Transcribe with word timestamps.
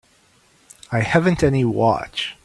I 0.91 1.01
haven't 1.01 1.43
any 1.43 1.63
watch. 1.63 2.35